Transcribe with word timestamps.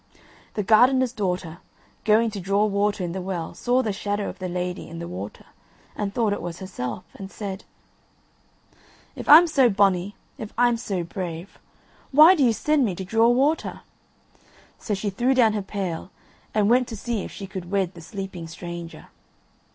The 0.55 0.63
gardener's 0.63 1.13
daughter, 1.13 1.59
going 2.05 2.31
to 2.31 2.39
draw 2.39 2.65
water 2.65 3.03
in 3.03 3.11
the 3.11 3.21
well, 3.21 3.53
saw 3.53 3.83
the 3.83 3.93
shadow 3.93 4.27
of 4.29 4.39
the 4.39 4.49
lady 4.49 4.89
in 4.89 4.97
the 4.97 5.07
water 5.07 5.45
and 5.95 6.11
thought 6.11 6.33
it 6.33 6.41
was 6.41 6.57
herself, 6.57 7.03
and 7.13 7.29
said; 7.31 7.65
"If 9.15 9.29
I'm 9.29 9.45
so 9.45 9.69
bonny, 9.69 10.15
if 10.39 10.53
I'm 10.57 10.75
so 10.75 11.03
brave, 11.03 11.59
why 12.11 12.33
do 12.33 12.43
you 12.43 12.51
send 12.51 12.83
me 12.83 12.95
to 12.95 13.05
draw 13.05 13.29
water?" 13.29 13.81
So 14.79 14.95
she 14.95 15.11
threw 15.11 15.35
down 15.35 15.53
her 15.53 15.61
pail 15.61 16.09
and 16.51 16.67
went 16.67 16.87
to 16.87 16.97
see 16.97 17.21
if 17.21 17.31
she 17.31 17.45
could 17.45 17.69
wed 17.69 17.93
the 17.93 18.01
sleeping 18.01 18.47
stranger. 18.47 19.09